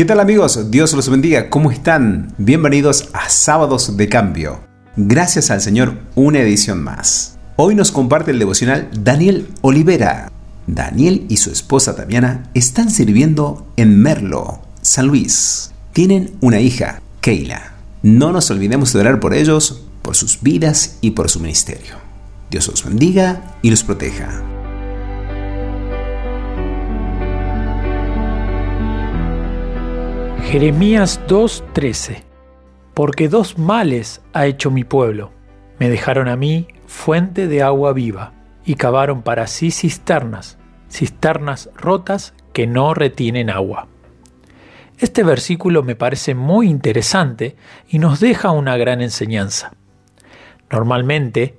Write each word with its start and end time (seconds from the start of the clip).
¿Qué 0.00 0.06
tal 0.06 0.18
amigos? 0.18 0.70
Dios 0.70 0.94
los 0.94 1.10
bendiga. 1.10 1.50
¿Cómo 1.50 1.70
están? 1.70 2.32
Bienvenidos 2.38 3.10
a 3.12 3.28
Sábados 3.28 3.98
de 3.98 4.08
Cambio. 4.08 4.60
Gracias 4.96 5.50
al 5.50 5.60
Señor, 5.60 5.98
una 6.14 6.38
edición 6.40 6.82
más. 6.82 7.36
Hoy 7.56 7.74
nos 7.74 7.92
comparte 7.92 8.30
el 8.30 8.38
devocional 8.38 8.88
Daniel 8.98 9.48
Olivera. 9.60 10.32
Daniel 10.66 11.26
y 11.28 11.36
su 11.36 11.50
esposa 11.50 11.96
Tamiana 11.96 12.48
están 12.54 12.90
sirviendo 12.90 13.66
en 13.76 14.00
Merlo, 14.00 14.62
San 14.80 15.06
Luis. 15.06 15.72
Tienen 15.92 16.32
una 16.40 16.60
hija, 16.60 17.02
Keila. 17.20 17.74
No 18.02 18.32
nos 18.32 18.50
olvidemos 18.50 18.94
de 18.94 19.00
orar 19.00 19.20
por 19.20 19.34
ellos, 19.34 19.82
por 20.00 20.16
sus 20.16 20.40
vidas 20.40 20.96
y 21.02 21.10
por 21.10 21.28
su 21.28 21.40
ministerio. 21.40 21.96
Dios 22.50 22.68
los 22.68 22.86
bendiga 22.86 23.58
y 23.60 23.68
los 23.68 23.84
proteja. 23.84 24.59
Jeremías 30.44 31.20
2:13 31.28 32.24
Porque 32.94 33.28
dos 33.28 33.58
males 33.58 34.20
ha 34.32 34.46
hecho 34.46 34.70
mi 34.70 34.82
pueblo. 34.82 35.30
Me 35.78 35.88
dejaron 35.88 36.28
a 36.28 36.36
mí 36.36 36.66
fuente 36.86 37.46
de 37.46 37.62
agua 37.62 37.92
viva 37.92 38.32
y 38.64 38.74
cavaron 38.74 39.22
para 39.22 39.46
sí 39.46 39.70
cisternas, 39.70 40.58
cisternas 40.90 41.70
rotas 41.76 42.34
que 42.52 42.66
no 42.66 42.94
retienen 42.94 43.48
agua. 43.48 43.86
Este 44.98 45.22
versículo 45.22 45.82
me 45.82 45.94
parece 45.94 46.34
muy 46.34 46.68
interesante 46.68 47.56
y 47.88 47.98
nos 47.98 48.18
deja 48.18 48.50
una 48.50 48.76
gran 48.76 49.00
enseñanza. 49.02 49.72
Normalmente 50.70 51.58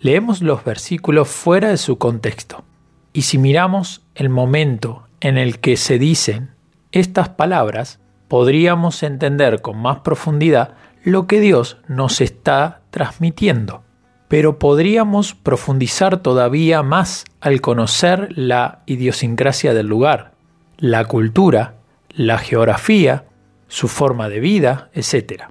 leemos 0.00 0.40
los 0.40 0.64
versículos 0.64 1.28
fuera 1.28 1.68
de 1.68 1.76
su 1.76 1.98
contexto 1.98 2.64
y 3.12 3.22
si 3.22 3.38
miramos 3.38 4.02
el 4.14 4.30
momento 4.30 5.06
en 5.20 5.36
el 5.36 5.60
que 5.60 5.76
se 5.76 5.98
dicen 5.98 6.50
estas 6.92 7.28
palabras, 7.28 8.00
podríamos 8.30 9.02
entender 9.02 9.60
con 9.60 9.76
más 9.82 9.98
profundidad 9.98 10.74
lo 11.02 11.26
que 11.26 11.40
Dios 11.40 11.78
nos 11.88 12.20
está 12.20 12.82
transmitiendo. 12.92 13.82
Pero 14.28 14.60
podríamos 14.60 15.34
profundizar 15.34 16.18
todavía 16.18 16.84
más 16.84 17.24
al 17.40 17.60
conocer 17.60 18.28
la 18.36 18.84
idiosincrasia 18.86 19.74
del 19.74 19.88
lugar, 19.88 20.30
la 20.78 21.06
cultura, 21.06 21.74
la 22.10 22.38
geografía, 22.38 23.24
su 23.66 23.88
forma 23.88 24.28
de 24.28 24.38
vida, 24.38 24.90
etc. 24.94 25.46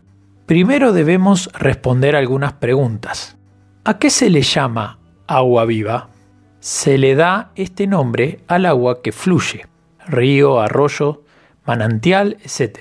Primero 0.45 0.93
debemos 0.93 1.51
responder 1.51 2.15
algunas 2.15 2.53
preguntas. 2.53 3.37
¿A 3.83 3.99
qué 3.99 4.09
se 4.09 4.29
le 4.29 4.41
llama 4.41 4.99
agua 5.27 5.65
viva? 5.65 6.07
Se 6.61 6.97
le 6.97 7.15
da 7.15 7.51
este 7.55 7.87
nombre 7.87 8.39
al 8.47 8.65
agua 8.65 9.01
que 9.01 9.11
fluye, 9.11 9.65
río, 10.07 10.61
arroyo, 10.61 11.23
manantial, 11.69 12.37
etc. 12.41 12.79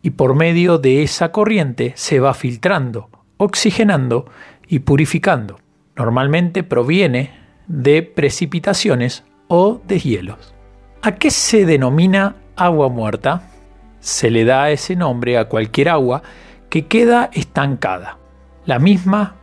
Y 0.00 0.10
por 0.10 0.36
medio 0.36 0.78
de 0.78 1.02
esa 1.02 1.32
corriente 1.32 1.92
se 1.96 2.20
va 2.20 2.34
filtrando, 2.34 3.10
oxigenando 3.36 4.26
y 4.68 4.78
purificando. 4.78 5.58
Normalmente 5.96 6.62
proviene 6.62 7.32
de 7.66 8.04
precipitaciones 8.04 9.24
o 9.48 9.80
de 9.88 9.98
hielos. 9.98 10.54
¿A 11.02 11.16
qué 11.16 11.32
se 11.32 11.66
denomina 11.66 12.36
agua 12.54 12.88
muerta? 12.88 13.50
Se 13.98 14.30
le 14.30 14.44
da 14.44 14.70
ese 14.70 14.94
nombre 14.94 15.36
a 15.36 15.48
cualquier 15.48 15.88
agua 15.88 16.22
que 16.70 16.86
queda 16.86 17.30
estancada. 17.32 18.18
La 18.66 18.78
misma 18.78 19.34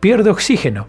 pierde 0.00 0.28
oxígeno, 0.28 0.88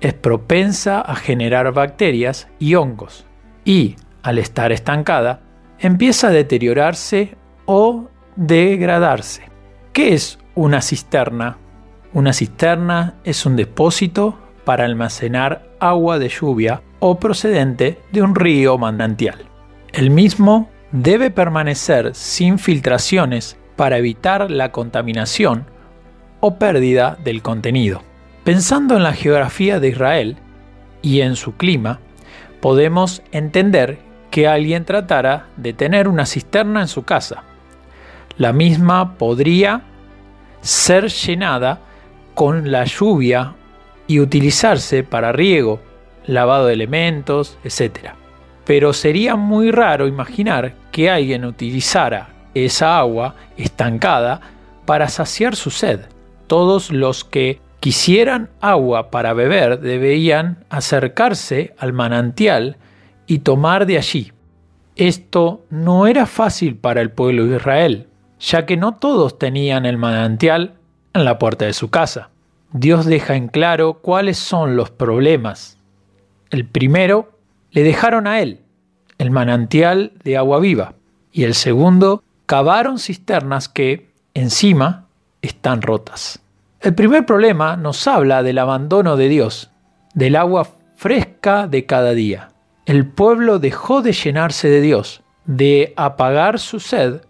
es 0.00 0.14
propensa 0.14 1.02
a 1.02 1.14
generar 1.14 1.74
bacterias 1.74 2.48
y 2.58 2.74
hongos 2.74 3.26
y, 3.66 3.96
al 4.22 4.38
estar 4.38 4.72
estancada, 4.72 5.42
empieza 5.82 6.28
a 6.28 6.30
deteriorarse 6.30 7.34
o 7.66 8.08
degradarse. 8.36 9.42
¿Qué 9.92 10.14
es 10.14 10.38
una 10.54 10.80
cisterna? 10.80 11.58
Una 12.14 12.32
cisterna 12.32 13.16
es 13.24 13.44
un 13.44 13.56
depósito 13.56 14.38
para 14.64 14.84
almacenar 14.84 15.66
agua 15.80 16.18
de 16.20 16.28
lluvia 16.28 16.82
o 17.00 17.18
procedente 17.18 17.98
de 18.12 18.22
un 18.22 18.34
río 18.36 18.78
manantial. 18.78 19.38
El 19.92 20.10
mismo 20.10 20.70
debe 20.92 21.30
permanecer 21.30 22.14
sin 22.14 22.60
filtraciones 22.60 23.58
para 23.74 23.98
evitar 23.98 24.50
la 24.50 24.70
contaminación 24.70 25.66
o 26.40 26.58
pérdida 26.58 27.18
del 27.24 27.42
contenido. 27.42 28.02
Pensando 28.44 28.96
en 28.96 29.02
la 29.02 29.14
geografía 29.14 29.80
de 29.80 29.88
Israel 29.88 30.36
y 31.02 31.22
en 31.22 31.34
su 31.34 31.56
clima, 31.56 31.98
podemos 32.60 33.22
entender 33.32 34.11
que 34.32 34.48
alguien 34.48 34.86
tratara 34.86 35.48
de 35.58 35.74
tener 35.74 36.08
una 36.08 36.24
cisterna 36.24 36.80
en 36.80 36.88
su 36.88 37.04
casa. 37.04 37.44
La 38.38 38.54
misma 38.54 39.18
podría 39.18 39.82
ser 40.62 41.08
llenada 41.08 41.80
con 42.34 42.72
la 42.72 42.84
lluvia 42.84 43.52
y 44.06 44.20
utilizarse 44.20 45.04
para 45.04 45.32
riego, 45.32 45.80
lavado 46.24 46.66
de 46.66 46.72
elementos, 46.72 47.58
etc. 47.62 48.14
Pero 48.64 48.94
sería 48.94 49.36
muy 49.36 49.70
raro 49.70 50.06
imaginar 50.06 50.76
que 50.90 51.10
alguien 51.10 51.44
utilizara 51.44 52.30
esa 52.54 52.98
agua 52.98 53.34
estancada 53.58 54.40
para 54.86 55.10
saciar 55.10 55.56
su 55.56 55.70
sed. 55.70 56.00
Todos 56.46 56.90
los 56.90 57.24
que 57.24 57.60
quisieran 57.80 58.48
agua 58.62 59.10
para 59.10 59.34
beber 59.34 59.80
debían 59.80 60.64
acercarse 60.70 61.74
al 61.76 61.92
manantial 61.92 62.78
y 63.32 63.38
tomar 63.38 63.86
de 63.86 63.96
allí. 63.96 64.30
Esto 64.94 65.64
no 65.70 66.06
era 66.06 66.26
fácil 66.26 66.76
para 66.76 67.00
el 67.00 67.10
pueblo 67.10 67.46
de 67.46 67.56
Israel, 67.56 68.08
ya 68.38 68.66
que 68.66 68.76
no 68.76 68.96
todos 68.96 69.38
tenían 69.38 69.86
el 69.86 69.96
manantial 69.96 70.74
en 71.14 71.24
la 71.24 71.38
puerta 71.38 71.64
de 71.64 71.72
su 71.72 71.88
casa. 71.88 72.28
Dios 72.72 73.06
deja 73.06 73.34
en 73.34 73.48
claro 73.48 73.94
cuáles 74.02 74.36
son 74.36 74.76
los 74.76 74.90
problemas. 74.90 75.78
El 76.50 76.66
primero 76.66 77.38
le 77.70 77.82
dejaron 77.82 78.26
a 78.26 78.42
él, 78.42 78.60
el 79.16 79.30
manantial 79.30 80.12
de 80.24 80.36
agua 80.36 80.60
viva, 80.60 80.92
y 81.32 81.44
el 81.44 81.54
segundo 81.54 82.22
cavaron 82.44 82.98
cisternas 82.98 83.70
que, 83.70 84.10
encima, 84.34 85.06
están 85.40 85.80
rotas. 85.80 86.42
El 86.82 86.94
primer 86.94 87.24
problema 87.24 87.78
nos 87.78 88.06
habla 88.06 88.42
del 88.42 88.58
abandono 88.58 89.16
de 89.16 89.30
Dios, 89.30 89.70
del 90.12 90.36
agua 90.36 90.68
fresca 90.96 91.66
de 91.66 91.86
cada 91.86 92.12
día 92.12 92.51
el 92.92 93.06
pueblo 93.06 93.58
dejó 93.58 94.02
de 94.02 94.12
llenarse 94.12 94.68
de 94.68 94.82
Dios, 94.82 95.22
de 95.46 95.94
apagar 95.96 96.58
su 96.58 96.78
sed 96.78 97.22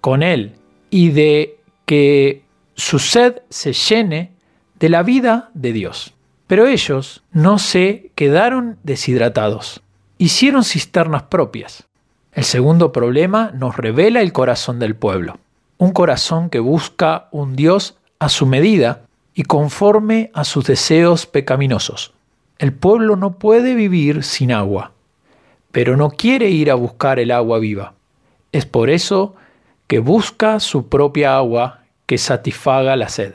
con 0.00 0.24
Él 0.24 0.56
y 0.90 1.10
de 1.10 1.60
que 1.86 2.42
su 2.74 2.98
sed 2.98 3.42
se 3.48 3.72
llene 3.74 4.32
de 4.80 4.88
la 4.88 5.04
vida 5.04 5.50
de 5.54 5.72
Dios. 5.72 6.14
Pero 6.48 6.66
ellos 6.66 7.22
no 7.30 7.60
se 7.60 8.10
quedaron 8.16 8.76
deshidratados, 8.82 9.82
hicieron 10.18 10.64
cisternas 10.64 11.22
propias. 11.22 11.84
El 12.32 12.42
segundo 12.42 12.90
problema 12.90 13.52
nos 13.54 13.76
revela 13.76 14.20
el 14.20 14.32
corazón 14.32 14.80
del 14.80 14.96
pueblo, 14.96 15.38
un 15.78 15.92
corazón 15.92 16.50
que 16.50 16.58
busca 16.58 17.28
un 17.30 17.54
Dios 17.54 17.96
a 18.18 18.28
su 18.28 18.46
medida 18.46 19.02
y 19.32 19.44
conforme 19.44 20.32
a 20.34 20.42
sus 20.42 20.66
deseos 20.66 21.26
pecaminosos. 21.26 22.14
El 22.58 22.72
pueblo 22.72 23.14
no 23.14 23.38
puede 23.38 23.76
vivir 23.76 24.24
sin 24.24 24.50
agua 24.50 24.90
pero 25.74 25.96
no 25.96 26.10
quiere 26.10 26.50
ir 26.50 26.70
a 26.70 26.76
buscar 26.76 27.18
el 27.18 27.32
agua 27.32 27.58
viva. 27.58 27.94
Es 28.52 28.64
por 28.64 28.90
eso 28.90 29.34
que 29.88 29.98
busca 29.98 30.60
su 30.60 30.88
propia 30.88 31.36
agua 31.36 31.80
que 32.06 32.16
satisfaga 32.16 32.94
la 32.94 33.08
sed, 33.08 33.34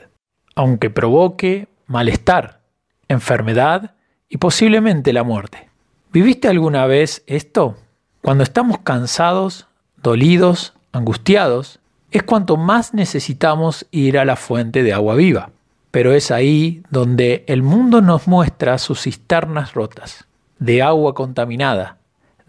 aunque 0.54 0.88
provoque 0.88 1.68
malestar, 1.86 2.62
enfermedad 3.08 3.94
y 4.30 4.38
posiblemente 4.38 5.12
la 5.12 5.22
muerte. 5.22 5.68
¿Viviste 6.14 6.48
alguna 6.48 6.86
vez 6.86 7.22
esto? 7.26 7.76
Cuando 8.22 8.42
estamos 8.42 8.78
cansados, 8.78 9.66
dolidos, 10.02 10.72
angustiados, 10.92 11.78
es 12.10 12.22
cuanto 12.22 12.56
más 12.56 12.94
necesitamos 12.94 13.86
ir 13.90 14.18
a 14.18 14.24
la 14.24 14.36
fuente 14.36 14.82
de 14.82 14.94
agua 14.94 15.14
viva. 15.14 15.50
Pero 15.90 16.14
es 16.14 16.30
ahí 16.30 16.84
donde 16.88 17.44
el 17.48 17.62
mundo 17.62 18.00
nos 18.00 18.28
muestra 18.28 18.78
sus 18.78 19.02
cisternas 19.02 19.74
rotas, 19.74 20.26
de 20.58 20.80
agua 20.80 21.14
contaminada, 21.14 21.99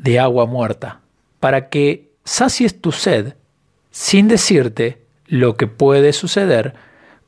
de 0.02 0.20
agua 0.20 0.48
muerta, 0.48 1.02
para 1.40 1.70
que 1.70 2.12
sacies 2.24 2.82
tu 2.82 2.92
sed 2.92 3.36
sin 3.92 4.28
decirte 4.28 5.06
lo 5.28 5.56
que 5.58 5.68
puede 5.68 6.12
suceder 6.12 6.74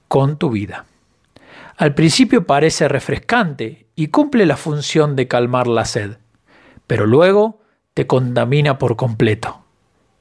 con 0.07 0.37
tu 0.37 0.49
vida. 0.49 0.85
Al 1.77 1.93
principio 1.93 2.45
parece 2.45 2.87
refrescante 2.87 3.87
y 3.95 4.07
cumple 4.07 4.45
la 4.45 4.57
función 4.57 5.15
de 5.15 5.27
calmar 5.27 5.67
la 5.67 5.85
sed, 5.85 6.17
pero 6.87 7.05
luego 7.05 7.61
te 7.93 8.07
contamina 8.07 8.79
por 8.79 8.95
completo, 8.95 9.63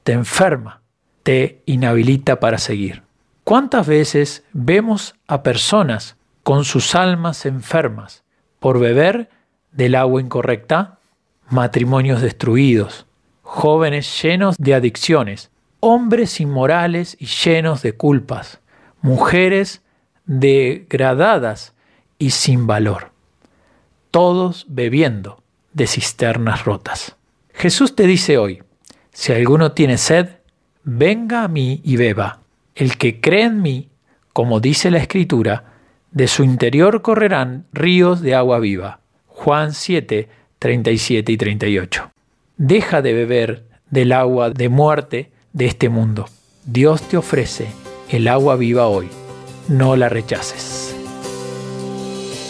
te 0.03 0.11
enferma, 0.11 0.81
te 1.23 1.61
inhabilita 1.65 2.39
para 2.39 2.57
seguir. 2.57 3.03
¿Cuántas 3.43 3.87
veces 3.87 4.43
vemos 4.53 5.15
a 5.27 5.43
personas 5.43 6.17
con 6.43 6.65
sus 6.65 6.95
almas 6.95 7.45
enfermas 7.45 8.23
por 8.59 8.79
beber 8.79 9.29
del 9.71 9.95
agua 9.95 10.21
incorrecta? 10.21 10.99
Matrimonios 11.49 12.21
destruidos, 12.21 13.05
jóvenes 13.41 14.21
llenos 14.21 14.55
de 14.57 14.73
adicciones, 14.73 15.51
hombres 15.79 16.39
inmorales 16.39 17.17
y 17.19 17.25
llenos 17.25 17.81
de 17.81 17.93
culpas, 17.93 18.59
mujeres 19.01 19.81
degradadas 20.25 21.73
y 22.17 22.31
sin 22.31 22.67
valor, 22.67 23.11
todos 24.11 24.65
bebiendo 24.69 25.43
de 25.73 25.87
cisternas 25.87 26.65
rotas. 26.65 27.15
Jesús 27.53 27.95
te 27.95 28.07
dice 28.07 28.37
hoy, 28.37 28.63
si 29.11 29.31
alguno 29.31 29.73
tiene 29.73 29.97
sed, 29.97 30.29
venga 30.83 31.43
a 31.43 31.47
mí 31.47 31.81
y 31.83 31.97
beba. 31.97 32.39
El 32.75 32.97
que 32.97 33.21
cree 33.21 33.43
en 33.43 33.61
mí, 33.61 33.89
como 34.31 34.59
dice 34.59 34.89
la 34.89 34.97
Escritura, 34.97 35.73
de 36.11 36.27
su 36.27 36.43
interior 36.43 37.01
correrán 37.01 37.65
ríos 37.71 38.21
de 38.21 38.35
agua 38.35 38.59
viva. 38.59 38.99
Juan 39.27 39.73
7, 39.73 40.29
37 40.63 41.29
y 41.29 41.35
38. 41.35 42.11
Deja 42.55 43.01
de 43.01 43.11
beber 43.11 43.65
del 43.89 44.13
agua 44.13 44.49
de 44.49 44.69
muerte 44.69 45.29
de 45.51 45.65
este 45.65 45.89
mundo. 45.89 46.29
Dios 46.65 47.01
te 47.01 47.17
ofrece 47.17 47.67
el 48.07 48.29
agua 48.29 48.55
viva 48.55 48.87
hoy. 48.87 49.09
No 49.67 49.97
la 49.97 50.07
rechaces. 50.07 50.95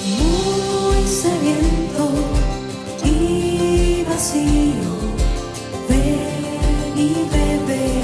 Muy 0.06 1.04
sediento 1.08 2.12
y 3.04 4.06
vacío, 4.08 4.92
ven 5.90 6.94
y 6.96 7.14
bebe. 7.34 8.03